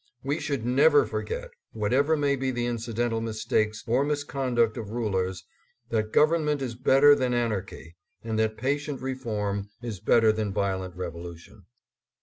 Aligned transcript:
We 0.23 0.39
should 0.39 0.65
never 0.65 1.05
forget, 1.05 1.51
whatever 1.73 2.17
may 2.17 2.35
be 2.35 2.49
the 2.49 2.65
incidental 2.65 3.21
mistakes 3.21 3.83
or 3.85 4.03
misconduct 4.03 4.75
of 4.75 4.89
rulers, 4.89 5.45
that 5.89 6.11
government 6.11 6.59
is 6.59 6.73
better 6.73 7.13
than 7.13 7.35
anarchy, 7.35 7.97
and 8.23 8.39
that 8.39 8.57
patient 8.57 8.99
reform 8.99 9.69
is 9.83 9.99
better 9.99 10.31
than 10.31 10.53
violent 10.53 10.95
revolution. 10.95 11.67